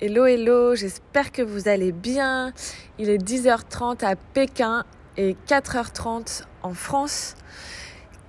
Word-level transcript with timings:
Hello, 0.00 0.26
hello, 0.26 0.76
j'espère 0.76 1.32
que 1.32 1.42
vous 1.42 1.66
allez 1.66 1.90
bien. 1.90 2.52
Il 3.00 3.10
est 3.10 3.18
10h30 3.18 4.04
à 4.04 4.14
Pékin 4.14 4.84
et 5.16 5.34
4h30 5.48 6.44
en 6.62 6.72
France. 6.72 7.34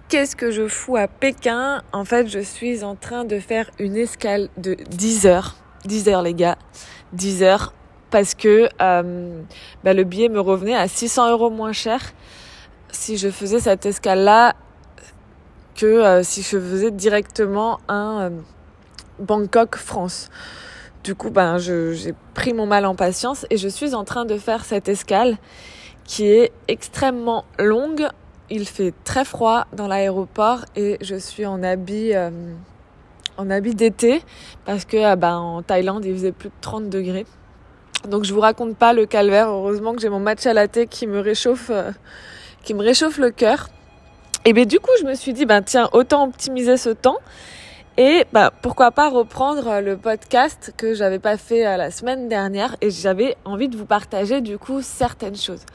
Qu'est-ce 0.08 0.36
que 0.36 0.50
je 0.50 0.68
fous 0.68 0.98
à 0.98 1.08
Pékin? 1.08 1.84
En 1.94 2.06
fait, 2.06 2.28
je 2.28 2.40
suis 2.40 2.84
en 2.84 2.96
train 2.96 3.24
de 3.24 3.40
faire 3.40 3.70
une 3.78 3.98
escale 3.98 4.50
de 4.58 4.74
10 4.74 5.28
heures. 5.28 5.58
10 5.86 6.10
heures, 6.10 6.24
les 6.24 6.34
gars. 6.34 6.58
10 7.14 7.44
heures. 7.44 7.72
Parce 8.10 8.34
que 8.34 8.68
euh, 8.82 9.42
bah, 9.84 9.94
le 9.94 10.04
billet 10.06 10.30
me 10.30 10.40
revenait 10.40 10.76
à 10.76 10.88
600 10.88 11.30
euros 11.30 11.52
moins 11.52 11.74
cher 11.74 12.02
si 12.90 13.16
je 13.16 13.30
faisais 13.30 13.60
cette 13.60 13.86
escale-là 13.86 14.56
que 15.76 15.86
euh, 15.86 16.24
si 16.24 16.42
je 16.42 16.60
faisais 16.60 16.90
directement 16.90 17.80
un 17.88 18.22
euh, 18.22 18.30
Bangkok-France. 19.20 20.32
Du 21.04 21.16
coup, 21.16 21.30
ben, 21.30 21.58
j'ai 21.58 22.14
pris 22.34 22.54
mon 22.54 22.66
mal 22.66 22.86
en 22.86 22.94
patience 22.94 23.46
et 23.50 23.58
je 23.58 23.70
suis 23.70 23.96
en 23.96 24.04
train 24.04 24.26
de 24.26 24.38
faire 24.38 24.66
cette 24.66 24.90
escale 24.90 25.38
qui 26.04 26.26
est 26.26 26.52
extrêmement 26.68 27.46
longue. 27.58 28.08
Il 28.50 28.68
fait 28.68 28.94
très 29.06 29.24
froid 29.24 29.66
dans 29.74 29.88
l'aéroport 29.88 30.66
et 30.76 30.98
je 31.02 31.16
suis 31.16 31.46
en 31.46 31.64
habit, 31.64 32.14
euh, 32.16 32.32
habit 33.38 33.76
d'été 33.76 34.22
parce 34.66 34.84
que 34.84 34.98
ah 34.98 35.16
ben, 35.16 35.38
en 35.38 35.62
Thaïlande 35.62 36.04
il 36.04 36.14
faisait 36.14 36.32
plus 36.32 36.50
de 36.50 36.56
30 36.60 36.90
degrés. 36.90 37.26
Donc 38.08 38.26
je 38.26 38.34
vous 38.34 38.42
raconte 38.42 38.76
pas 38.76 38.92
le 38.92 39.06
calvaire. 39.06 39.50
Heureusement 39.50 39.94
que 39.94 40.02
j'ai 40.02 40.10
mon 40.10 40.20
match 40.20 40.46
à 40.46 40.54
latte 40.54 40.86
qui 40.90 41.08
me 41.08 41.20
réchauffe, 41.20 41.70
euh, 41.70 41.92
qui 42.64 42.74
me 42.74 42.82
réchauffe 42.82 43.20
le 43.20 43.32
cœur. 43.32 43.70
Et 44.44 44.54
ben 44.54 44.66
du 44.66 44.80
coup 44.80 44.92
je 45.00 45.06
me 45.06 45.14
suis 45.14 45.32
dit 45.32 45.46
ben 45.46 45.62
tiens 45.62 45.90
autant 45.94 46.26
optimiser 46.28 46.76
ce 46.76 46.90
temps 46.90 47.18
et 48.00 48.24
bah, 48.32 48.54
pourquoi 48.62 48.92
pas 48.92 49.10
reprendre 49.10 49.68
euh, 49.68 49.82
le 49.82 49.98
podcast 49.98 50.74
que 50.78 50.94
j'avais 50.94 51.20
pas 51.20 51.36
fait 51.36 51.68
euh, 51.68 51.76
la 51.76 51.92
semaine 51.92 52.30
dernière 52.30 52.78
et 52.80 52.92
j'avais 52.92 53.36
envie 53.44 53.68
de 53.68 53.76
vous 53.76 53.86
partager 53.86 54.40
du 54.40 54.58
coup 54.58 54.82
certaines 54.82 55.36
choses. 55.36 55.66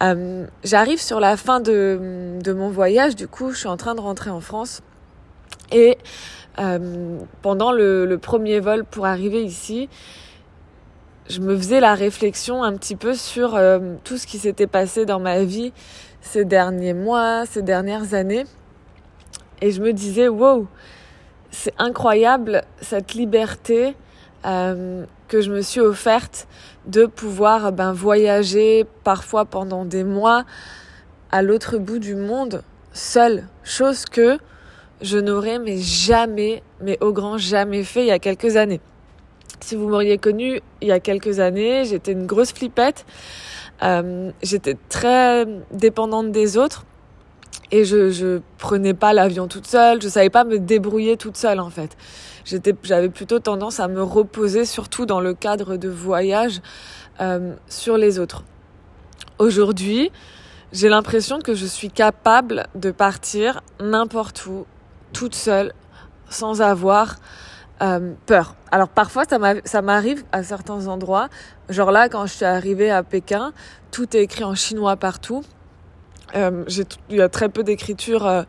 Euh, 0.00 0.46
J'arrive 0.64 1.02
sur 1.02 1.20
la 1.20 1.36
fin 1.36 1.60
de, 1.60 2.40
mon 2.46 2.70
voyage, 2.70 3.14
du 3.14 3.28
coup 3.28 3.50
je 3.50 3.58
suis 3.58 3.68
en 3.68 3.76
train 3.76 3.94
de 3.94 4.00
rentrer 4.00 4.30
en 4.30 4.40
France 4.40 4.80
et 5.70 5.98
pendant 7.42 7.72
le, 7.72 8.16
premier 8.16 8.60
vol 8.60 8.84
pour 8.84 9.04
arriver 9.04 9.44
ici, 9.44 9.90
je 11.28 11.40
me 11.40 11.54
faisais 11.56 11.80
la 11.80 11.94
réflexion 11.94 12.62
un 12.62 12.74
petit 12.76 12.96
peu 12.96 13.12
sur 13.12 13.60
tout 14.04 14.16
ce 14.16 14.26
qui 14.26 14.38
s'était 14.38 14.68
passé 14.68 15.04
dans 15.04 15.18
ma 15.18 15.42
vie 15.42 15.72
ces 16.20 16.44
derniers 16.44 16.94
mois, 16.94 17.44
ces 17.44 17.62
dernières 17.62 18.14
années. 18.14 18.44
Et 19.60 19.72
je 19.72 19.82
me 19.82 19.92
disais, 19.92 20.28
wow, 20.28 20.68
c'est 21.54 21.74
incroyable 21.78 22.64
cette 22.80 23.14
liberté 23.14 23.94
euh, 24.44 25.04
que 25.28 25.40
je 25.40 25.50
me 25.50 25.62
suis 25.62 25.80
offerte 25.80 26.46
de 26.86 27.06
pouvoir 27.06 27.72
ben, 27.72 27.92
voyager 27.92 28.84
parfois 29.04 29.44
pendant 29.44 29.84
des 29.84 30.04
mois 30.04 30.44
à 31.30 31.42
l'autre 31.42 31.78
bout 31.78 31.98
du 31.98 32.16
monde 32.16 32.62
seule, 32.92 33.46
chose 33.62 34.04
que 34.04 34.38
je 35.00 35.16
n'aurais 35.18 35.58
mais 35.58 35.78
jamais, 35.78 36.62
mais 36.80 36.98
au 37.00 37.12
grand 37.12 37.38
jamais 37.38 37.84
fait 37.84 38.02
il 38.02 38.08
y 38.08 38.12
a 38.12 38.18
quelques 38.18 38.56
années. 38.56 38.80
Si 39.60 39.76
vous 39.76 39.88
m'auriez 39.88 40.18
connu 40.18 40.60
il 40.80 40.88
y 40.88 40.92
a 40.92 41.00
quelques 41.00 41.38
années, 41.38 41.84
j'étais 41.84 42.12
une 42.12 42.26
grosse 42.26 42.52
flippette, 42.52 43.06
euh, 43.82 44.30
j'étais 44.42 44.76
très 44.88 45.46
dépendante 45.70 46.32
des 46.32 46.58
autres 46.58 46.84
et 47.74 47.84
je, 47.84 48.10
je 48.10 48.40
prenais 48.58 48.94
pas 48.94 49.12
l'avion 49.12 49.48
toute 49.48 49.66
seule, 49.66 50.00
je 50.00 50.06
savais 50.06 50.30
pas 50.30 50.44
me 50.44 50.60
débrouiller 50.60 51.16
toute 51.16 51.36
seule 51.36 51.58
en 51.58 51.70
fait. 51.70 51.96
J'avais 52.84 53.08
plutôt 53.08 53.40
tendance 53.40 53.80
à 53.80 53.88
me 53.88 54.00
reposer, 54.00 54.64
surtout 54.64 55.06
dans 55.06 55.18
le 55.18 55.34
cadre 55.34 55.76
de 55.76 55.88
voyage, 55.88 56.60
euh, 57.20 57.56
sur 57.66 57.96
les 57.96 58.20
autres. 58.20 58.44
Aujourd'hui, 59.40 60.12
j'ai 60.70 60.88
l'impression 60.88 61.40
que 61.40 61.54
je 61.54 61.66
suis 61.66 61.90
capable 61.90 62.66
de 62.76 62.92
partir 62.92 63.60
n'importe 63.80 64.46
où, 64.46 64.66
toute 65.12 65.34
seule, 65.34 65.72
sans 66.30 66.62
avoir 66.62 67.16
euh, 67.82 68.12
peur. 68.26 68.54
Alors 68.70 68.88
parfois, 68.88 69.24
ça 69.64 69.82
m'arrive 69.82 70.22
à 70.30 70.44
certains 70.44 70.86
endroits, 70.86 71.28
genre 71.70 71.90
là, 71.90 72.08
quand 72.08 72.26
je 72.26 72.34
suis 72.34 72.44
arrivée 72.44 72.92
à 72.92 73.02
Pékin, 73.02 73.52
tout 73.90 74.16
est 74.16 74.22
écrit 74.22 74.44
en 74.44 74.54
chinois 74.54 74.96
partout. 74.96 75.42
Euh, 76.34 76.64
il 77.10 77.16
y 77.16 77.20
a 77.20 77.28
très 77.28 77.48
peu 77.48 77.62
d'écriture 77.62 78.26
euh, 78.26 78.42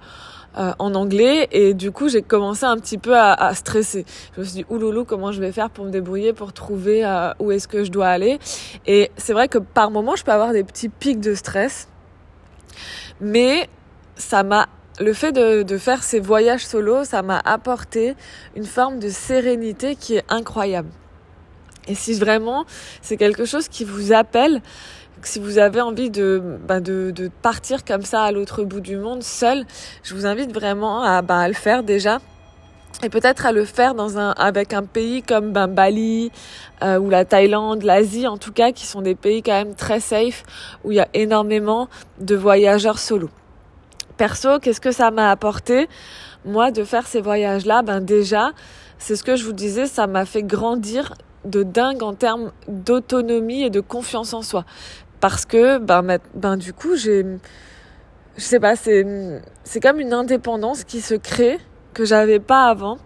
euh, 0.58 0.74
en 0.80 0.96
anglais 0.96 1.48
et 1.52 1.74
du 1.74 1.92
coup 1.92 2.10
j'ai 2.10 2.22
commencé 2.22 2.64
un 2.64 2.78
petit 2.78 2.98
peu 2.98 3.16
à, 3.16 3.54
stresser. 3.54 4.06
Je 4.36 4.42
me 4.42 4.46
suis 4.46 4.54
dit 4.56 4.66
ouloulou 4.70 5.06
comment 5.06 5.32
je 5.32 5.40
vais 5.40 5.52
faire 5.52 5.70
pour 5.70 5.86
me 5.86 5.92
débrouiller 5.92 6.34
pour 6.34 6.54
trouver 6.54 7.06
où 7.40 7.52
est-ce 7.52 7.68
que 7.68 7.84
je 7.84 7.92
dois 7.92 8.08
aller? 8.08 8.40
Et 8.88 9.12
c'est 9.18 9.34
vrai 9.34 9.48
que 9.48 9.58
par 9.58 9.92
moment 9.92 10.16
je 10.16 10.24
peux 10.24 10.32
avoir 10.32 10.54
des 10.54 10.64
petits 10.64 10.90
pics 10.90 11.20
de 11.20 11.36
stress, 11.36 11.88
mais 13.22 13.70
ça 14.16 14.44
m'a 14.44 14.68
le 15.00 15.12
fait 15.12 15.34
de, 15.34 15.62
de, 15.64 15.78
faire 15.78 16.04
ces 16.04 16.22
voyages 16.22 16.66
solo, 16.66 17.04
ça 17.04 17.22
m'a 17.22 17.42
apporté 17.44 18.16
une 18.56 18.64
forme 18.64 18.98
de 19.00 19.10
sérénité 19.10 19.98
qui 19.98 20.16
est 20.16 20.24
incroyable. 20.30 20.90
Et 21.88 21.96
si 21.96 22.14
vraiment 22.14 22.66
c'est 23.02 23.18
quelque 23.18 23.44
chose 23.44 23.68
qui 23.68 23.84
vous 23.84 24.14
appelle, 24.14 24.62
si 25.28 25.40
vous 25.40 25.58
avez 25.58 25.82
envie 25.82 26.10
de, 26.10 26.42
bah 26.68 26.80
de, 26.80 27.12
de, 27.12 27.30
partir 27.42 27.84
comme 27.84 28.04
ça 28.04 28.24
à 28.24 28.32
l'autre 28.32 28.64
bout 28.64 28.80
du 28.80 28.98
monde 28.98 29.24
seul, 29.24 29.66
je 30.04 30.14
vous 30.14 30.26
invite 30.26 30.54
vraiment 30.54 31.04
à, 31.04 31.22
bah, 31.22 31.48
le 31.48 31.54
faire 31.54 31.84
déjà. 31.84 32.20
Et 33.04 33.10
peut-être 33.10 33.46
à 33.46 33.52
le 33.52 33.66
faire 33.66 33.94
dans 33.94 34.18
un, 34.18 34.32
avec 34.32 34.74
un 34.74 34.84
pays 34.84 35.22
comme 35.22 35.52
ben, 35.52 35.68
Bali 35.68 36.32
euh, 36.82 36.98
ou 36.98 37.10
la 37.10 37.26
Thaïlande, 37.26 37.84
l'Asie 37.84 38.28
en 38.28 38.38
tout 38.38 38.54
cas, 38.54 38.72
qui 38.72 38.86
sont 38.86 39.02
des 39.02 39.16
pays 39.16 39.44
quand 39.44 39.52
même 39.52 39.76
très 39.76 40.00
safe, 40.00 40.44
où 40.84 40.92
il 40.92 40.96
y 40.96 41.02
a 41.02 41.10
énormément 41.14 41.90
de 42.20 42.36
voyageurs 42.36 43.00
solo. 43.00 43.30
Perso, 44.18 44.60
qu'est-ce 44.60 44.80
que 44.80 44.94
ça 44.94 45.12
m'a 45.12 45.30
apporté? 45.30 45.90
Moi, 46.46 46.72
de 46.72 46.84
faire 46.84 47.06
ces 47.06 47.20
voyages-là, 47.20 47.82
ben 47.82 48.00
déjà, 48.00 48.52
c'est 48.98 49.18
ce 49.18 49.24
que 49.24 49.36
je 49.36 49.44
vous 49.44 49.54
disais, 49.54 49.88
ça 49.88 50.08
m'a 50.08 50.26
fait 50.26 50.44
grandir 50.44 51.14
de 51.44 51.64
dingue 51.64 52.02
en 52.02 52.14
termes 52.14 52.52
d'autonomie 52.68 53.64
et 53.64 53.70
de 53.70 53.82
confiance 53.82 54.34
en 54.34 54.42
soi 54.42 54.66
parce 55.20 55.46
que 55.46 55.78
ben, 55.78 56.20
ben 56.34 56.58
du 56.58 56.74
coup 56.74 56.96
j'ai 56.96 57.26
je 58.38 58.44
sais 58.44 58.60
pas 58.60 58.76
c'est 58.76 59.06
c'est 59.64 59.80
comme 59.80 60.00
une 60.00 60.14
indépendance 60.14 60.84
qui 60.84 61.02
se 61.02 61.16
crée 61.16 61.60
que 61.94 62.06
j'avais 62.06 62.40
pas 62.40 62.66
avant 62.68 62.98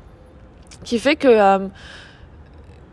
qui 0.83 0.99
fait 0.99 1.15
que 1.15 1.27
euh, 1.27 1.67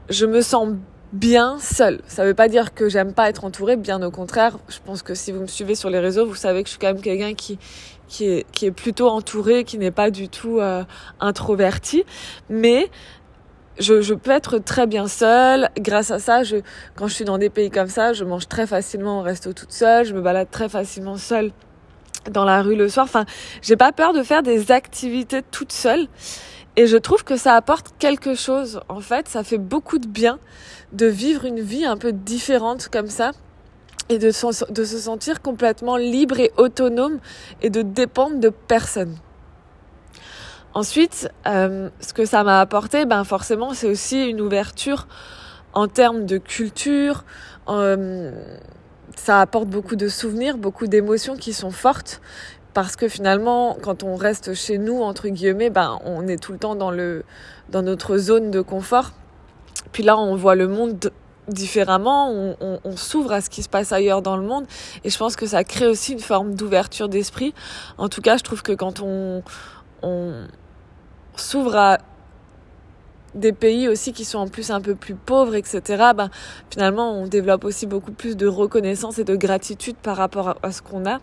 je 0.09 0.26
me 0.26 0.41
sens 0.41 0.75
bien 1.12 1.59
seule. 1.59 2.00
Ça 2.06 2.25
veut 2.25 2.34
pas 2.34 2.49
dire 2.49 2.75
que 2.75 2.88
j'aime 2.88 3.12
pas 3.12 3.28
être 3.28 3.44
entourée, 3.44 3.76
bien 3.76 4.03
au 4.03 4.10
contraire. 4.10 4.59
Je 4.69 4.78
pense 4.84 5.03
que 5.03 5.15
si 5.15 5.32
vous 5.32 5.41
me 5.41 5.47
suivez 5.47 5.75
sur 5.75 5.91
les 5.91 5.99
réseaux, 5.99 6.26
vous 6.26 6.34
savez 6.34 6.62
que 6.62 6.69
je 6.69 6.72
suis 6.72 6.78
quand 6.78 6.93
même 6.93 7.00
quelqu'un 7.00 7.34
qui 7.34 7.59
qui 8.09 8.26
est 8.26 8.47
qui 8.53 8.66
est 8.66 8.71
plutôt 8.71 9.09
entouré, 9.09 9.65
qui 9.65 9.78
n'est 9.78 9.91
pas 9.91 10.10
du 10.10 10.28
tout 10.28 10.60
euh, 10.60 10.84
introverti, 11.21 12.05
mais 12.49 12.91
je, 13.78 14.00
je, 14.00 14.14
peux 14.14 14.31
être 14.31 14.59
très 14.59 14.87
bien 14.87 15.09
seule. 15.09 15.69
Grâce 15.78 16.10
à 16.10 16.19
ça, 16.19 16.42
je, 16.42 16.56
quand 16.94 17.06
je 17.09 17.14
suis 17.14 17.25
dans 17.25 17.38
des 17.38 17.50
pays 17.50 17.70
comme 17.70 17.88
ça, 17.88 18.12
je 18.12 18.25
mange 18.25 18.48
très 18.48 18.66
facilement 18.66 19.20
au 19.20 19.22
resto 19.22 19.53
toute 19.53 19.72
seule. 19.72 20.04
Je 20.04 20.14
me 20.14 20.20
balade 20.20 20.50
très 20.50 20.69
facilement 20.69 21.16
seule 21.16 21.53
dans 22.31 22.44
la 22.44 22.62
rue 22.62 22.76
le 22.76 22.88
soir. 22.88 23.04
Enfin, 23.04 23.25
j'ai 23.62 23.76
pas 23.76 23.92
peur 23.92 24.12
de 24.12 24.22
faire 24.22 24.42
des 24.42 24.72
activités 24.72 25.42
toute 25.50 25.72
seule. 25.72 26.06
Et 26.76 26.87
je 26.87 26.97
trouve 26.97 27.25
que 27.25 27.37
ça 27.37 27.54
apporte 27.54 27.94
quelque 27.98 28.34
chose. 28.34 28.81
En 28.88 29.00
fait, 29.00 29.28
ça 29.28 29.42
fait 29.42 29.59
beaucoup 29.59 29.98
de 29.98 30.06
bien 30.06 30.38
de 30.93 31.06
vivre 31.06 31.44
une 31.44 31.60
vie 31.60 31.87
un 31.87 31.97
peu 31.97 32.12
différente 32.12 32.88
comme 32.88 33.08
ça 33.08 33.32
et 34.08 34.19
de, 34.19 34.28
de 34.72 34.84
se 34.84 34.98
sentir 34.98 35.43
complètement 35.43 35.97
libre 35.97 36.38
et 36.38 36.53
autonome 36.56 37.19
et 37.62 37.70
de 37.70 37.82
dépendre 37.82 38.38
de 38.38 38.50
personne. 38.50 39.16
Ensuite, 40.76 41.31
euh, 41.47 41.88
ce 42.00 42.12
que 42.12 42.26
ça 42.26 42.44
m'a 42.44 42.60
apporté, 42.60 43.06
ben 43.06 43.25
forcément, 43.25 43.72
c'est 43.72 43.88
aussi 43.88 44.28
une 44.28 44.42
ouverture 44.42 45.09
en 45.72 45.88
termes 45.88 46.26
de 46.26 46.37
culture. 46.37 47.25
Euh, 47.70 48.31
ça 49.17 49.40
apporte 49.40 49.69
beaucoup 49.69 49.96
de 49.96 50.06
souvenirs, 50.06 50.58
beaucoup 50.58 50.87
d'émotions 50.87 51.34
qui 51.34 51.55
sont 51.55 51.70
fortes. 51.70 52.20
Parce 52.75 52.94
que 52.94 53.08
finalement, 53.08 53.78
quand 53.81 54.02
on 54.02 54.17
reste 54.17 54.52
chez 54.52 54.76
nous, 54.76 55.00
entre 55.00 55.28
guillemets, 55.28 55.70
ben, 55.70 55.99
on 56.05 56.28
est 56.28 56.37
tout 56.37 56.52
le 56.52 56.58
temps 56.58 56.76
dans, 56.76 56.90
le, 56.90 57.25
dans 57.70 57.81
notre 57.81 58.19
zone 58.19 58.50
de 58.50 58.61
confort. 58.61 59.12
Puis 59.93 60.02
là, 60.02 60.19
on 60.19 60.37
voit 60.37 60.56
le 60.56 60.69
monde 60.69 61.11
différemment, 61.49 62.55
on, 62.61 62.96
s'ouvre 62.96 63.32
à 63.32 63.40
ce 63.40 63.49
qui 63.49 63.62
se 63.62 63.70
passe 63.70 63.93
ailleurs 63.93 64.20
dans 64.20 64.37
le 64.37 64.43
monde 64.43 64.67
et 65.05 65.11
je 65.11 65.17
pense 65.17 65.37
que 65.37 65.46
ça 65.46 65.64
crée 65.64 65.87
aussi 65.87 66.12
une 66.12 66.19
forme 66.19 66.55
d'ouverture 66.55 67.08
d'esprit. 67.08 67.55
En 67.96 68.11
tout 68.11 68.20
cas, 68.20 68.37
je 68.37 68.43
trouve 68.43 68.62
que 68.62 68.73
quand 68.73 69.00
on, 69.00 69.43
s'ouvre 71.37 71.77
à 71.77 71.99
des 73.35 73.53
pays 73.53 73.88
aussi 73.88 74.12
qui 74.12 74.25
sont 74.25 74.38
en 74.38 74.49
plus 74.49 74.71
un 74.71 74.81
peu 74.81 74.94
plus 74.94 75.15
pauvres, 75.15 75.55
etc., 75.55 75.83
ben, 76.17 76.31
finalement, 76.71 77.12
on 77.12 77.27
développe 77.27 77.65
aussi 77.65 77.87
beaucoup 77.87 78.12
plus 78.12 78.37
de 78.37 78.47
reconnaissance 78.47 79.19
et 79.19 79.25
de 79.25 79.37
gratitude 79.37 79.97
par 79.97 80.17
rapport 80.17 80.56
à, 80.62 80.73
ce 80.73 80.83
qu'on 80.83 81.06
a. 81.06 81.19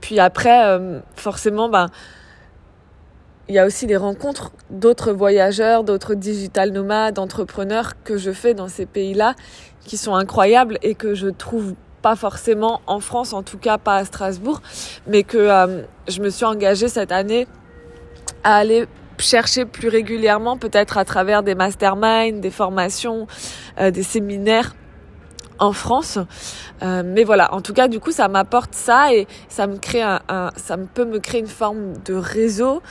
Puis 0.00 0.20
après, 0.20 0.66
euh, 0.66 1.00
forcément, 1.14 1.68
ben, 1.68 1.88
il 3.48 3.54
y 3.54 3.58
a 3.58 3.66
aussi 3.66 3.86
les 3.86 3.96
rencontres 3.96 4.52
d'autres 4.70 5.12
voyageurs, 5.12 5.84
d'autres 5.84 6.14
digital 6.14 6.72
nomades, 6.72 7.18
entrepreneurs 7.18 7.92
que 8.02 8.18
je 8.18 8.32
fais 8.32 8.54
dans 8.54 8.68
ces 8.68 8.86
pays-là 8.86 9.34
qui 9.84 9.96
sont 9.96 10.14
incroyables 10.14 10.78
et 10.82 10.94
que 10.94 11.14
je 11.14 11.28
trouve 11.28 11.74
pas 12.02 12.16
forcément 12.16 12.80
en 12.86 13.00
France, 13.00 13.32
en 13.32 13.42
tout 13.42 13.58
cas 13.58 13.78
pas 13.78 13.96
à 13.96 14.04
Strasbourg, 14.04 14.60
mais 15.06 15.22
que 15.22 15.38
euh, 15.38 15.82
je 16.08 16.20
me 16.20 16.28
suis 16.28 16.44
engagée 16.44 16.88
cette 16.88 17.12
année 17.12 17.46
à 18.46 18.58
aller 18.58 18.86
chercher 19.18 19.64
plus 19.64 19.88
régulièrement, 19.88 20.56
peut-être 20.56 20.98
à 20.98 21.04
travers 21.04 21.42
des 21.42 21.56
masterminds, 21.56 22.40
des 22.40 22.52
formations, 22.52 23.26
euh, 23.80 23.90
des 23.90 24.04
séminaires 24.04 24.76
en 25.58 25.72
France. 25.72 26.18
Euh, 26.82 27.02
mais 27.04 27.24
voilà, 27.24 27.52
en 27.52 27.60
tout 27.60 27.72
cas, 27.72 27.88
du 27.88 27.98
coup, 27.98 28.12
ça 28.12 28.28
m'apporte 28.28 28.72
ça 28.72 29.12
et 29.12 29.26
ça 29.48 29.66
me 29.66 29.78
crée 29.78 30.02
un, 30.02 30.20
ça 30.54 30.76
peut 30.76 31.04
me 31.04 31.18
créer 31.18 31.40
une 31.40 31.48
forme 31.48 31.94
de 32.04 32.14
réseau 32.14 32.82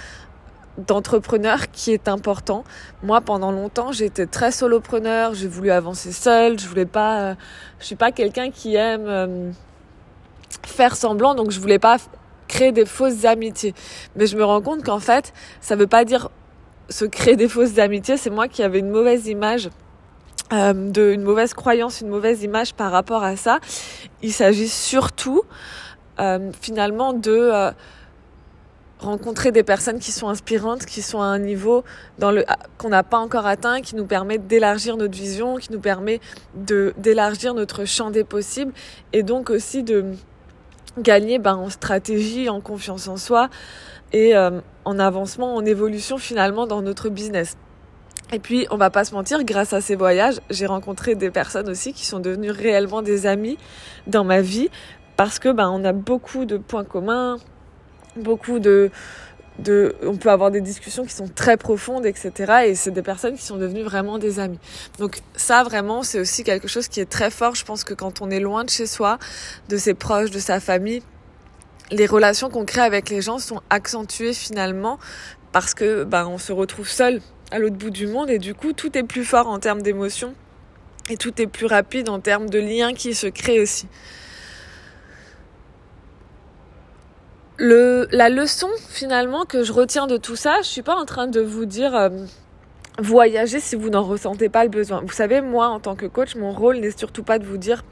d'entrepreneur 0.78 1.72
qui 1.72 1.94
est 1.94 2.10
important. 2.10 2.66
Moi, 3.01 3.22
pendant 3.22 3.54
longtemps, 3.54 3.94
j'étais 3.94 4.25
très 4.25 4.51
solopreneur. 4.51 5.36
J'ai 5.36 5.48
voulu 5.48 5.72
avancer 5.72 6.12
seule. 6.12 6.60
Je 6.60 6.68
voulais 6.68 6.86
pas. 6.86 7.19
Euh, 7.22 7.36
je 7.80 7.86
suis 7.86 7.96
pas 7.96 8.12
quelqu'un 8.12 8.51
qui 8.51 8.75
aime 8.75 9.54
faire 10.63 10.98
semblant, 10.98 11.34
donc 11.34 11.51
je 11.51 11.62
voulais 11.62 11.80
pas 11.80 11.98
créer 12.47 12.71
des 12.71 12.86
fausses 12.86 13.25
amitiés. 13.25 13.74
Mais 14.15 14.27
je 14.27 14.38
me 14.38 14.44
rends 14.44 14.62
compte 14.62 14.83
qu'en 14.83 15.00
fait, 15.00 15.33
ça 15.62 15.75
veut 15.75 15.88
pas 15.88 16.06
dire 16.06 16.30
se 16.89 17.06
créer 17.06 17.36
des 17.36 17.47
fausses 17.47 17.77
amitiés. 17.77 18.18
C'est 18.18 18.30
moi 18.30 18.47
qui 18.47 18.63
avais 18.63 18.80
une 18.80 18.89
mauvaise 18.89 19.27
image. 19.27 19.69
Euh, 20.53 20.74
de 20.74 21.12
une 21.12 21.24
mauvaise 21.24 21.56
croyance, 21.56 22.01
une 22.01 22.09
mauvaise 22.09 22.44
image 22.44 22.75
par 22.75 22.92
rapport 22.92 23.24
à 23.24 23.36
ça. 23.36 23.59
Il 24.21 24.31
s'agit 24.31 24.68
surtout 24.68 25.42
euh, 26.19 26.51
finalement 26.62 27.13
de 27.13 27.74
rencontrer 29.00 29.51
des 29.51 29.63
personnes 29.63 30.00
qui 30.00 30.12
sont 30.12 30.30
inspirantes, 30.30 30.86
qui 30.86 31.01
sont 31.01 31.21
à 31.21 31.25
un 31.25 31.39
niveau 31.39 31.83
dans 32.19 32.31
le 32.31 32.45
qu'on 32.77 32.89
n'a 32.89 33.03
pas 33.03 33.18
encore 33.18 33.45
atteint, 33.45 33.81
qui 33.81 33.95
nous 33.95 34.06
permet 34.06 34.38
d'élargir 34.38 34.98
notre 34.98 35.15
vision, 35.15 35.57
qui 35.57 35.71
nous 35.71 35.80
permet 35.80 36.19
de 36.56 36.94
d'élargir 36.98 37.53
notre 37.53 37.86
champ 37.86 38.09
des 38.09 38.24
possibles 38.24 38.74
et 39.13 39.24
donc 39.24 39.50
aussi 39.50 39.83
de 39.83 40.06
gagner 40.97 41.39
ben, 41.39 41.56
en 41.56 41.69
stratégie, 41.69 42.50
en 42.50 42.62
confiance 42.62 43.07
en 43.07 43.18
soi 43.18 43.50
et 44.13 44.36
euh, 44.36 44.62
en 44.86 45.00
avancement, 45.00 45.56
en 45.56 45.65
évolution 45.65 46.18
finalement 46.18 46.68
dans 46.68 46.81
notre 46.81 47.09
business. 47.09 47.57
Et 48.33 48.39
puis, 48.39 48.65
on 48.71 48.77
va 48.77 48.89
pas 48.89 49.06
se 49.06 49.13
mentir, 49.13 49.44
grâce 49.44 49.74
à 49.74 49.81
ces 49.81 49.95
voyages, 49.95 50.42
j'ai 50.50 50.65
rencontré 50.65 51.15
des 51.15 51.30
personnes 51.30 51.69
aussi 51.69 51.94
qui 51.94 52.06
sont 52.06 52.19
devenues 52.19 52.51
réellement 52.51 53.01
des 53.01 53.27
amis 53.27 53.57
dans 54.07 54.24
ma 54.24 54.42
vie 54.42 54.69
parce 55.15 55.39
que 55.39 55.50
ben 55.50 55.69
on 55.69 55.83
a 55.86 55.94
beaucoup 55.94 56.45
de 56.45 56.57
points 56.57 56.83
communs, 56.83 57.38
beaucoup 58.15 58.59
de, 58.59 58.89
de, 59.60 59.96
on 60.04 60.18
peut 60.18 60.30
avoir 60.30 60.52
des 60.52 60.62
discussions 60.62 61.06
qui 61.06 61.13
sont 61.13 61.28
très 61.28 61.57
profondes, 61.57 62.06
etc. 62.06 62.66
Et 62.68 62.75
c'est 62.75 62.92
des 62.92 63.02
personnes 63.02 63.36
qui 63.36 63.44
sont 63.44 63.57
devenues 63.57 63.84
vraiment 63.84 64.18
des 64.18 64.40
amis. 64.40 64.60
Donc 65.00 65.19
ça, 65.36 65.63
vraiment, 65.63 66.04
c'est 66.04 66.19
aussi 66.19 66.44
quelque 66.44 66.68
chose 66.68 66.88
qui 66.88 67.00
est 67.00 67.10
très 67.10 67.31
fort. 67.31 67.56
Je 67.56 67.63
pense 67.63 67.84
que 67.84 67.94
quand 67.94 68.22
on 68.22 68.30
est 68.30 68.40
loin 68.40 68.63
de 68.63 68.69
chez 68.69 68.86
soi, 68.86 69.18
de 69.69 69.78
ses 69.78 69.94
proches, 69.94 70.31
de 70.31 70.40
sa 70.40 70.60
famille, 70.60 71.02
les 71.92 72.06
relations 72.06 72.50
qu'on 72.50 72.66
crée 72.66 72.81
avec 72.81 73.10
les 73.10 73.22
gens 73.22 73.40
sont 73.40 73.62
accentuées 73.69 74.34
finalement 74.34 75.00
parce 75.52 75.74
que 75.74 76.04
ben, 76.04 76.28
on 76.28 76.38
se 76.38 76.51
retrouve 76.51 76.90
seul 76.90 77.22
à 77.51 77.60
l'autre 77.60 77.75
bout 77.75 77.92
du 77.92 78.08
monde 78.08 78.30
et 78.30 78.40
du 78.40 78.54
coup 78.56 78.74
tout 78.74 78.98
est 78.98 79.04
plus 79.04 79.24
fort 79.24 79.48
en 79.48 79.60
termes 79.60 79.81
d'émotions 79.81 80.34
et 81.10 81.18
tout 81.18 81.40
est 81.42 81.48
plus 81.48 81.68
rapide 81.68 82.10
en 82.10 82.19
termes 82.19 82.50
de 82.50 82.60
liens 82.60 82.94
qui 82.94 83.13
se 83.13 83.28
créent 83.28 83.60
aussi. 83.60 83.88
Le, 87.57 88.07
la 88.12 88.30
leçon 88.30 88.69
finalement 88.90 89.46
que 89.46 89.63
je 89.63 89.72
retiens 89.72 90.07
de 90.07 90.18
tout 90.18 90.36
ça, 90.36 90.57
je 90.62 90.68
suis 90.68 90.81
pas 90.81 90.96
en 90.96 91.06
train 91.06 91.28
de 91.28 91.42
vous 91.42 91.66
dire 91.66 91.96
euh, 91.96 92.10
voyager 93.00 93.60
si 93.60 93.75
vous 93.75 93.90
n'en 93.90 94.04
ressentez 94.04 94.50
pas 94.50 94.63
le 94.63 94.69
besoin. 94.69 95.02
Vous 95.02 95.13
savez, 95.13 95.42
moi 95.42 95.68
en 95.68 95.80
tant 95.80 95.96
que 95.96 96.06
coach, 96.06 96.36
mon 96.36 96.52
rôle 96.52 96.78
n'est 96.78 96.98
surtout 96.98 97.24
pas 97.24 97.40
de 97.40 97.46
vous 97.46 97.57
dire 97.57 97.84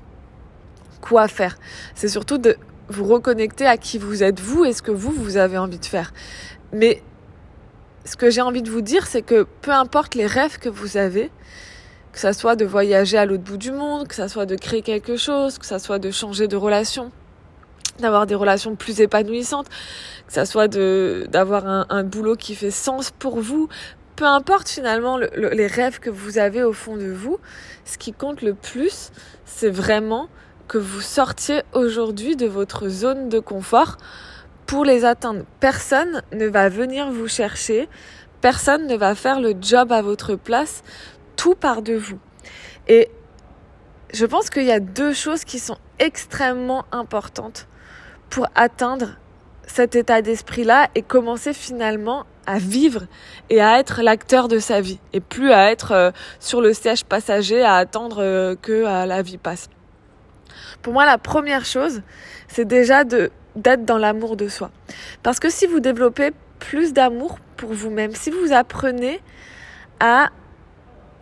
quoi 1.02 1.28
faire. 1.28 1.58
C'est 1.96 2.08
surtout 2.08 2.38
de 2.38 2.58
vous 2.90 3.06
reconnecter 3.06 3.66
à 3.66 3.78
qui 3.78 3.98
vous 3.98 4.24
êtes 4.24 4.40
vous 4.40 4.66
et 4.66 4.74
ce 4.74 4.82
que 4.82 4.92
vous, 4.92 5.12
vous 5.12 5.38
avez 5.38 5.58
envie 5.58 5.80
de 5.80 5.86
faire. 5.86 6.14
Mais 6.74 7.02
ce 8.06 8.18
que 8.18 8.30
j'ai 8.30 8.42
envie 8.42 8.62
de 8.62 8.70
vous 8.70 8.82
dire, 8.82 9.08
c'est 9.08 9.22
que 9.22 9.48
peu 9.62 9.72
importe 9.72 10.16
les 10.16 10.28
rêves 10.28 10.60
que 10.60 10.70
vous 10.70 10.98
avez, 10.98 11.32
que 12.12 12.20
ça 12.20 12.34
soit 12.34 12.56
de 12.56 12.66
voyager 12.66 13.18
à 13.18 13.26
l'autre 13.26 13.44
bout 13.44 13.58
du 13.58 13.72
monde, 13.72 14.08
que 14.08 14.16
ça 14.16 14.28
soit 14.28 14.46
de 14.46 14.56
créer 14.56 14.82
quelque 14.82 15.16
chose, 15.16 15.58
que 15.58 15.66
ça 15.66 15.80
soit 15.80 16.00
de 16.00 16.12
changer 16.12 16.48
de 16.48 16.58
relation, 16.58 17.12
d'avoir 18.00 18.26
des 18.26 18.36
relations 18.36 18.76
plus 18.76 19.02
épanouissantes, 19.02 19.70
que 20.28 20.34
ça 20.34 20.46
soit 20.46 20.68
d'avoir 20.68 21.66
un, 21.68 22.04
boulot 22.04 22.36
qui 22.36 22.56
fait 22.56 22.72
sens 22.72 23.12
pour 23.12 23.40
vous, 23.40 23.70
peu 24.16 24.26
importe 24.26 24.70
finalement 24.70 25.18
le, 25.18 25.30
les 25.36 25.68
rêves 25.68 26.00
que 26.00 26.10
vous 26.10 26.38
avez 26.38 26.64
au 26.64 26.74
fond 26.74 26.98
de 26.98 27.12
vous, 27.12 27.40
ce 27.86 27.98
qui 27.98 28.14
compte 28.14 28.42
le 28.42 28.54
plus, 28.54 29.12
c'est 29.46 29.70
vraiment 29.70 30.30
que 30.68 30.78
vous 30.78 31.02
sortiez 31.02 31.62
aujourd'hui 31.74 32.36
de 32.36 32.48
votre 32.48 32.90
zone 32.90 33.30
de 33.30 33.40
confort 33.40 33.98
pour 34.66 34.86
les 34.86 35.06
atteindre. 35.06 35.44
Personne 35.60 36.22
ne 36.32 36.48
va 36.48 36.70
venir 36.70 37.12
vous 37.12 37.28
chercher, 37.28 37.90
personne 38.42 38.88
ne 38.88 38.96
va 38.96 39.16
faire 39.16 39.40
le 39.40 39.54
job 39.60 39.92
à 39.92 40.02
votre 40.02 40.36
place, 40.36 40.84
tout 41.36 41.56
part 41.56 41.82
de 41.82 41.94
vous. 41.94 42.20
Et 42.88 43.10
je 44.14 44.26
pense 44.26 44.50
qu'il 44.50 44.64
y 44.64 44.72
a 44.72 44.80
deux 44.80 45.14
choses 45.14 45.44
qui 45.44 45.60
sont 45.60 45.78
extrêmement 46.00 46.86
importantes 46.92 47.68
pour 48.34 48.48
atteindre 48.56 49.18
cet 49.68 49.96
état 49.96 50.24
d'esprit-là 50.24 50.90
et 50.96 51.04
commencer 51.04 51.54
finalement 51.54 52.26
à 52.48 52.58
vivre 52.58 53.04
et 53.52 53.62
à 53.62 53.78
être 53.78 54.02
l'acteur 54.02 54.48
de 54.48 54.58
sa 54.58 54.82
vie 54.82 55.00
et 55.14 55.20
plus 55.20 55.52
à 55.52 55.70
être 55.70 55.92
euh, 55.92 56.12
sur 56.40 56.60
le 56.60 56.74
siège 56.74 57.06
passager 57.06 57.62
à 57.62 57.76
attendre 57.76 58.24
euh, 58.24 58.56
que 58.60 58.72
euh, 58.72 59.06
la 59.06 59.22
vie 59.22 59.38
passe. 59.38 59.70
Pour 60.82 60.94
moi, 60.94 61.06
la 61.06 61.20
première 61.20 61.64
chose, 61.64 62.02
c'est 62.48 62.66
déjà 62.66 63.04
de 63.04 63.30
d'être 63.56 63.86
dans 63.86 64.00
l'amour 64.00 64.36
de 64.36 64.48
soi. 64.48 64.72
Parce 65.22 65.40
que 65.40 65.52
si 65.52 65.68
vous 65.68 65.80
développez 65.80 66.32
plus 66.58 66.92
d'amour 66.92 67.38
pour 67.56 67.72
vous-même, 67.72 68.16
si 68.16 68.32
vous 68.32 68.52
apprenez 68.52 69.22
à 70.00 70.30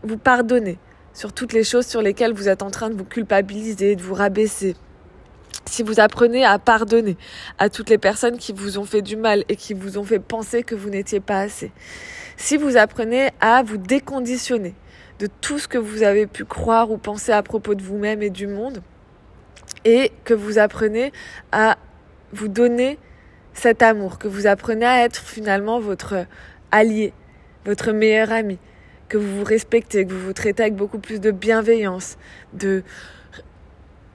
vous 0.04 0.18
pardonner 0.18 0.80
sur 1.14 1.34
toutes 1.34 1.52
les 1.52 1.66
choses 1.66 1.88
sur 1.88 2.02
lesquelles 2.02 2.34
vous 2.34 2.48
êtes 2.48 2.64
en 2.64 2.72
train 2.72 2.90
de 2.90 2.96
vous 2.96 3.04
culpabiliser, 3.04 3.98
de 3.98 4.02
vous 4.02 4.14
rabaisser, 4.14 4.78
si 5.72 5.84
vous 5.84 6.02
apprenez 6.02 6.44
à 6.44 6.60
pardonner 6.60 7.16
à 7.58 7.70
toutes 7.70 7.90
les 7.90 7.98
personnes 7.98 8.38
qui 8.38 8.52
vous 8.52 8.78
ont 8.78 8.84
fait 8.84 9.02
du 9.02 9.16
mal 9.16 9.46
et 9.48 9.56
qui 9.56 9.74
vous 9.74 9.98
ont 9.98 10.04
fait 10.04 10.20
penser 10.20 10.64
que 10.64 10.76
vous 10.76 10.90
n'étiez 10.90 11.22
pas 11.22 11.40
assez, 11.40 11.72
si 12.36 12.58
vous 12.58 12.76
apprenez 12.76 13.30
à 13.40 13.64
vous 13.64 13.78
déconditionner 13.78 14.76
de 15.20 15.28
tout 15.40 15.60
ce 15.60 15.70
que 15.70 15.78
vous 15.78 16.04
avez 16.04 16.28
pu 16.28 16.44
croire 16.44 16.92
ou 16.92 16.98
penser 16.98 17.32
à 17.32 17.42
propos 17.42 17.74
de 17.74 17.82
vous-même 17.82 18.22
et 18.22 18.30
du 18.30 18.48
monde, 18.48 18.84
et 19.86 20.12
que 20.26 20.34
vous 20.34 20.60
apprenez 20.60 21.14
à 21.54 21.78
vous 22.34 22.50
donner 22.50 23.00
cet 23.54 23.82
amour, 23.82 24.20
que 24.20 24.28
vous 24.28 24.48
apprenez 24.48 24.86
à 24.86 25.06
être 25.06 25.22
finalement 25.24 25.80
votre 25.80 26.26
allié, 26.72 27.14
votre 27.66 27.94
meilleur 27.94 28.34
ami, 28.34 28.58
que 29.08 29.18
vous 29.18 29.38
vous 29.38 29.46
respectez, 29.46 30.06
que 30.06 30.12
vous 30.12 30.26
vous 30.26 30.34
traitez 30.34 30.64
avec 30.64 30.76
beaucoup 30.76 31.00
plus 31.00 31.22
de 31.22 31.32
bienveillance, 31.32 32.18
de 32.54 32.84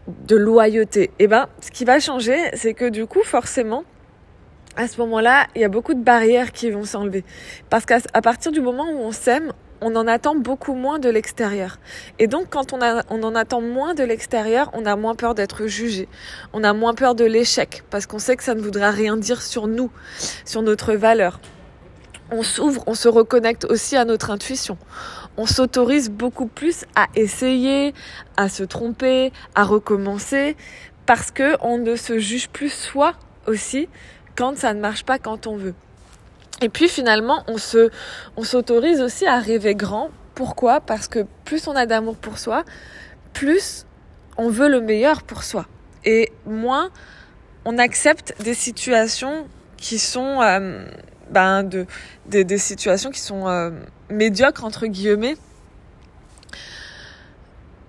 de 0.09 0.37
loyauté. 0.37 1.05
Et 1.19 1.25
eh 1.25 1.27
ben, 1.27 1.49
ce 1.61 1.71
qui 1.71 1.85
va 1.85 2.01
changer, 2.01 2.39
c'est 2.55 2.75
que 2.75 2.89
du 2.89 3.07
coup, 3.07 3.23
forcément, 3.23 3.85
à 4.77 4.89
ce 4.89 5.01
moment-là, 5.01 5.47
il 5.55 5.63
y 5.63 5.65
a 5.65 5.69
beaucoup 5.69 5.95
de 5.95 6.03
barrières 6.03 6.53
qui 6.53 6.71
vont 6.71 6.85
s'enlever. 6.85 7.25
Parce 7.71 7.87
qu'à 7.87 8.01
partir 8.23 8.53
du 8.53 8.61
moment 8.61 8.85
où 8.85 8.99
on 8.99 9.13
s'aime, 9.13 9.53
on 9.81 9.95
en 9.97 10.07
attend 10.07 10.35
beaucoup 10.35 10.75
moins 10.75 10.99
de 10.99 11.09
l'extérieur. 11.09 11.79
Et 12.19 12.27
donc, 12.27 12.49
quand 12.51 12.73
on, 12.73 12.81
en 12.81 13.35
attend 13.35 13.61
moins 13.61 13.95
de 13.95 14.05
l'extérieur, 14.05 14.71
on 14.73 14.87
a 14.87 14.97
moins 14.97 15.15
peur 15.15 15.35
d'être 15.35 15.67
jugé. 15.67 16.09
On 16.53 16.65
a 16.65 16.73
moins 16.73 16.95
peur 16.95 17.15
de 17.15 17.25
l'échec, 17.25 17.83
parce 17.91 18.07
qu'on 18.07 18.19
sait 18.19 18.37
que 18.37 18.45
ça 18.45 18.55
ne 18.55 18.61
voudra 18.61 18.91
rien 18.91 19.17
dire 19.17 19.43
sur 19.43 19.67
nous, 19.67 19.91
sur 20.45 20.63
notre 20.63 20.95
valeur. 20.95 21.41
On 22.31 22.43
s'ouvre, 22.43 22.83
on 22.87 22.95
se 22.95 23.09
reconnecte 23.09 23.67
aussi 23.67 23.97
à 23.97 24.05
notre 24.05 24.31
intuition 24.31 24.79
on 25.37 25.47
s'autorise 25.47 26.11
beaucoup 26.11 26.47
plus 26.47 26.85
à 26.95 27.07
essayer, 27.15 27.95
à 28.37 28.49
se 28.49 28.63
tromper, 28.63 29.33
à 29.55 29.65
recommencer, 29.65 30.57
parce 31.05 31.31
que 31.31 31.57
on 31.61 31.79
ne 31.79 31.97
se 31.97 32.19
juge 32.19 32.49
plus 32.49 32.73
soi 32.73 33.15
aussi 33.47 33.89
quand 34.37 34.57
ça 34.57 34.75
ne 34.75 34.81
marche 34.81 35.05
pas 35.05 35.19
quand 35.19 35.47
on 35.47 35.57
veut. 35.57 35.75
Et 36.63 36.69
puis 36.69 36.89
finalement, 36.89 37.45
on 37.49 37.59
se, 37.59 37.91
on 38.37 38.43
s'autorise 38.43 39.01
aussi 39.01 39.27
à 39.27 39.39
rêver 39.39 39.75
grand. 39.75 40.11
Pourquoi? 40.35 40.81
Parce 40.81 41.09
que 41.09 41.27
plus 41.45 41.69
on 41.69 41.77
a 41.77 41.87
d'amour 41.87 42.17
pour 42.17 42.39
soi, 42.39 42.65
plus 43.33 43.87
on 44.39 44.49
veut 44.49 44.69
le 44.69 44.81
meilleur 44.81 45.23
pour 45.23 45.45
soi. 45.45 45.67
Et 46.05 46.33
moins 46.47 46.91
on 47.65 47.79
accepte 47.79 48.35
des 48.43 48.55
situations 48.55 49.49
qui 49.77 49.99
sont 49.99 50.41
euh, 50.41 50.87
ben 51.31 51.65
de, 51.65 51.87
des, 52.27 52.59
situations 52.59 53.11
qui 53.11 53.21
sont 53.21 53.49
euh, 53.49 53.71
médiocres 54.11 54.65
entre 54.65 54.87
guillemets. 54.87 55.37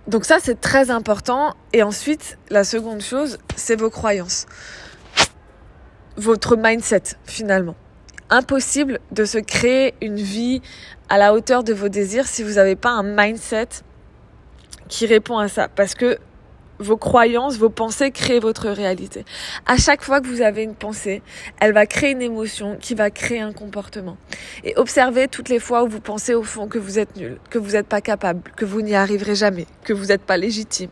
Donc 0.08 0.26
ça 0.26 0.38
c'est 0.42 0.60
très 0.60 0.90
important. 0.90 1.56
Et 1.74 1.84
ensuite 1.84 2.38
la 2.50 2.64
seconde 2.64 3.02
chose 3.02 3.38
c'est 3.56 3.76
vos 3.76 3.90
croyances, 3.90 4.46
votre 6.18 6.56
mindset 6.56 7.04
finalement. 7.26 7.76
impossible 8.30 9.00
de 9.12 9.26
se 9.26 9.38
créer 9.38 9.94
une 10.02 10.18
vie 10.18 10.62
à 11.10 11.18
la 11.18 11.34
hauteur 11.34 11.64
de 11.64 11.74
vos 11.74 11.90
désirs 11.90 12.28
si 12.28 12.44
vous 12.44 12.54
n'avez 12.54 12.76
pas 12.76 12.90
un 12.90 13.04
mindset 13.04 13.70
qui 14.88 15.06
répond 15.06 15.38
à 15.38 15.48
ça. 15.48 15.68
Parce 15.70 15.96
que 15.96 16.18
vos 16.80 16.98
croyances, 16.98 17.58
vos 17.58 17.70
pensées 17.70 18.12
créent 18.12 18.40
votre 18.40 18.70
réalité. 18.70 19.26
À 19.66 19.78
chaque 19.78 20.04
fois 20.04 20.22
que 20.22 20.28
vous 20.28 20.42
avez 20.42 20.64
une 20.64 20.76
pensée, 20.76 21.22
elle 21.60 21.74
va 21.74 21.86
créer 21.86 22.12
une 22.12 22.22
émotion 22.22 22.78
qui 22.80 22.96
va 22.96 23.10
créer 23.10 23.40
un 23.40 23.54
comportement. 23.54 24.18
Et 24.64 24.74
observez 24.78 25.28
toutes 25.28 25.50
les 25.50 25.60
fois 25.60 25.84
où 25.84 25.88
vous 25.88 26.02
pensez 26.02 26.34
au 26.34 26.44
fond 26.44 26.68
que 26.68 26.78
vous 26.78 27.00
êtes 27.00 27.16
nul, 27.16 27.40
que 27.50 27.58
vous 27.58 27.72
n'êtes 27.72 27.88
pas 27.88 28.02
capable, 28.02 28.42
que 28.56 28.66
vous 28.66 28.82
n'y 28.82 28.96
arriverez 28.96 29.36
jamais, 29.36 29.66
que 29.84 29.94
vous 29.94 30.06
n'êtes 30.06 30.24
pas 30.24 30.38
légitime, 30.38 30.90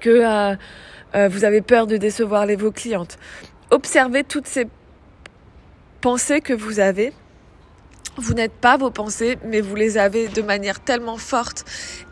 que 0.00 0.10
euh, 0.10 0.56
euh, 1.14 1.28
vous 1.28 1.44
avez 1.44 1.60
peur 1.60 1.86
de 1.86 1.96
décevoir 1.96 2.46
les, 2.46 2.56
vos 2.56 2.70
clientes. 2.70 3.18
Observez 3.70 4.24
toutes 4.24 4.46
ces 4.46 4.66
pensées 6.00 6.40
que 6.40 6.52
vous 6.52 6.80
avez 6.80 7.12
vous 8.16 8.34
n'êtes 8.34 8.52
pas 8.52 8.76
vos 8.76 8.90
pensées, 8.90 9.38
mais 9.44 9.60
vous 9.60 9.74
les 9.74 9.98
avez 9.98 10.28
de 10.28 10.42
manière 10.42 10.80
tellement 10.80 11.16
forte, 11.16 11.64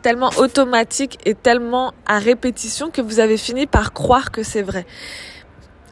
tellement 0.02 0.30
automatique 0.38 1.18
et 1.24 1.34
tellement 1.34 1.92
à 2.06 2.18
répétition 2.18 2.90
que 2.90 3.00
vous 3.02 3.20
avez 3.20 3.36
fini 3.36 3.66
par 3.66 3.92
croire 3.92 4.30
que 4.30 4.42
c'est 4.42 4.62
vrai. 4.62 4.86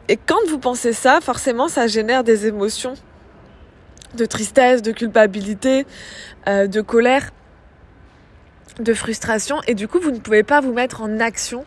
Et 0.09 0.17
quand 0.17 0.39
vous 0.49 0.57
pensez 0.57 0.93
ça, 0.93 1.19
forcément, 1.21 1.67
ça 1.67 1.87
génère 1.87 2.23
des 2.23 2.47
émotions 2.47 2.93
de 4.15 4.25
tristesse, 4.25 4.81
de 4.81 4.91
culpabilité, 4.91 5.85
euh, 6.47 6.67
de 6.67 6.81
colère, 6.81 7.31
de 8.79 8.93
frustration, 8.93 9.57
et 9.67 9.75
du 9.75 9.87
coup, 9.87 9.99
vous 9.99 10.11
ne 10.11 10.19
pouvez 10.19 10.43
pas 10.43 10.61
vous 10.61 10.71
mettre 10.71 11.01
en 11.01 11.19
action 11.19 11.65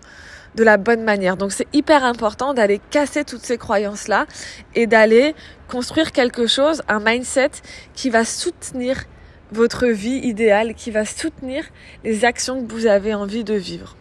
de 0.55 0.65
la 0.65 0.77
bonne 0.77 1.03
manière. 1.03 1.37
Donc 1.37 1.53
c'est 1.53 1.69
hyper 1.73 2.05
important 2.05 2.55
d'aller 2.55 2.81
casser 2.91 3.25
toutes 3.25 3.45
ces 3.45 3.59
croyances-là 3.59 4.27
et 4.75 4.87
d'aller 4.87 5.35
construire 5.69 6.13
quelque 6.13 6.47
chose, 6.47 6.83
un 6.89 7.01
mindset 7.01 7.51
qui 7.95 8.11
va 8.11 8.25
soutenir 8.25 9.05
votre 9.53 9.87
vie 9.87 10.19
idéale, 10.19 10.75
qui 10.75 10.91
va 10.91 11.05
soutenir 11.05 11.65
les 12.05 12.25
actions 12.25 12.65
que 12.65 12.73
vous 12.73 12.87
avez 12.87 13.15
envie 13.15 13.45
de 13.45 13.55
vivre. 13.55 13.97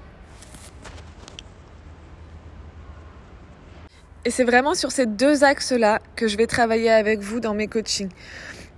Et 4.25 4.32
c'est 4.32 4.44
vraiment 4.44 4.75
sur 4.75 4.91
ces 4.91 5.06
deux 5.06 5.44
axes-là 5.44 6.00
que 6.15 6.27
je 6.27 6.38
vais 6.38 6.46
travailler 6.46 6.91
avec 6.91 7.20
vous 7.20 7.39
dans 7.39 7.53
mes 7.53 7.68
coachings. 7.68 8.10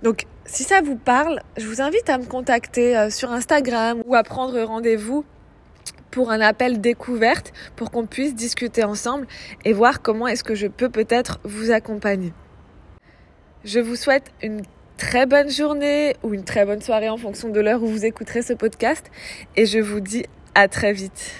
Donc, 0.02 0.24
si 0.46 0.64
ça 0.64 0.80
vous 0.80 0.96
parle, 0.96 1.40
je 1.56 1.66
vous 1.66 1.80
invite 1.80 2.08
à 2.08 2.18
me 2.18 2.24
contacter 2.24 2.96
euh, 2.96 3.10
sur 3.10 3.32
Instagram 3.32 4.02
ou 4.06 4.14
à 4.14 4.22
prendre 4.22 4.60
rendez-vous 4.62 5.24
pour 6.12 6.30
un 6.30 6.40
appel 6.40 6.80
découverte 6.80 7.52
pour 7.74 7.90
qu'on 7.90 8.06
puisse 8.06 8.36
discuter 8.36 8.84
ensemble 8.84 9.26
et 9.64 9.72
voir 9.72 10.00
comment 10.00 10.28
est-ce 10.28 10.44
que 10.44 10.54
je 10.54 10.68
peux 10.68 10.88
peut-être 10.88 11.40
vous 11.42 11.72
accompagner. 11.72 12.32
Je 13.64 13.80
vous 13.80 13.96
souhaite 13.96 14.30
une 14.42 14.62
très 14.96 15.26
bonne 15.26 15.50
journée 15.50 16.14
ou 16.22 16.34
une 16.34 16.44
très 16.44 16.64
bonne 16.64 16.82
soirée 16.82 17.08
en 17.08 17.16
fonction 17.16 17.48
de 17.48 17.58
l'heure 17.58 17.82
où 17.82 17.86
vous 17.86 18.04
écouterez 18.04 18.42
ce 18.42 18.52
podcast 18.52 19.10
et 19.56 19.66
je 19.66 19.80
vous 19.80 19.98
dis 19.98 20.24
à 20.54 20.68
très 20.68 20.92
vite. 20.92 21.34